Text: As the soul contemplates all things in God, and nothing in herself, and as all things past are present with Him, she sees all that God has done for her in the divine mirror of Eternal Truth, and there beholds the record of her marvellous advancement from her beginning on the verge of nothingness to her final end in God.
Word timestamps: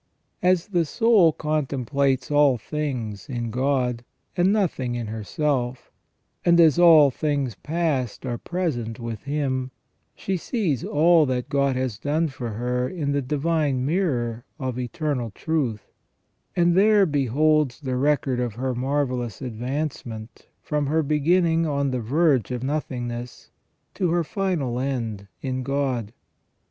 As 0.41 0.69
the 0.69 0.83
soul 0.83 1.31
contemplates 1.31 2.31
all 2.31 2.57
things 2.57 3.29
in 3.29 3.51
God, 3.51 4.03
and 4.35 4.51
nothing 4.51 4.95
in 4.95 5.05
herself, 5.05 5.91
and 6.43 6.59
as 6.59 6.79
all 6.79 7.11
things 7.11 7.53
past 7.53 8.25
are 8.25 8.39
present 8.39 8.99
with 8.99 9.21
Him, 9.25 9.69
she 10.15 10.37
sees 10.37 10.83
all 10.83 11.27
that 11.27 11.49
God 11.49 11.75
has 11.75 11.99
done 11.99 12.29
for 12.29 12.49
her 12.49 12.89
in 12.89 13.11
the 13.11 13.21
divine 13.21 13.85
mirror 13.85 14.43
of 14.57 14.79
Eternal 14.79 15.29
Truth, 15.35 15.91
and 16.55 16.73
there 16.75 17.05
beholds 17.05 17.79
the 17.79 17.95
record 17.95 18.39
of 18.39 18.55
her 18.55 18.73
marvellous 18.73 19.39
advancement 19.39 20.47
from 20.63 20.87
her 20.87 21.03
beginning 21.03 21.67
on 21.67 21.91
the 21.91 21.99
verge 22.01 22.49
of 22.49 22.63
nothingness 22.63 23.51
to 23.93 24.09
her 24.09 24.23
final 24.23 24.79
end 24.79 25.27
in 25.43 25.61
God. 25.61 26.11